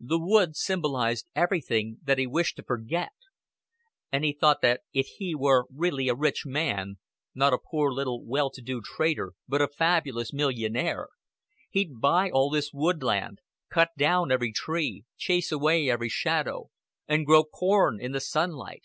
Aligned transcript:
The 0.00 0.18
wood 0.18 0.56
symbolized 0.56 1.26
everything 1.34 1.98
that 2.02 2.16
he 2.16 2.26
wished 2.26 2.56
to 2.56 2.62
forget. 2.62 3.12
And 4.10 4.24
he 4.24 4.32
thought 4.32 4.62
that 4.62 4.80
if 4.94 5.06
he 5.18 5.34
were 5.34 5.66
really 5.70 6.08
a 6.08 6.14
rich 6.14 6.44
man 6.46 6.94
not 7.34 7.52
a 7.52 7.58
poor 7.58 7.92
little 7.92 8.24
well 8.24 8.48
to 8.52 8.62
do 8.62 8.80
trader, 8.80 9.34
but 9.46 9.60
a 9.60 9.68
fabulous 9.68 10.32
millionaire 10.32 11.08
he'd 11.68 12.00
buy 12.00 12.30
all 12.30 12.48
this 12.48 12.72
woodland, 12.72 13.40
cut 13.68 13.90
down 13.98 14.32
every 14.32 14.52
tree, 14.52 15.04
chase 15.18 15.52
away 15.52 15.90
every 15.90 16.08
shadow, 16.08 16.70
and 17.06 17.26
grow 17.26 17.44
corn 17.44 18.00
in 18.00 18.12
the 18.12 18.20
sunlight. 18.20 18.84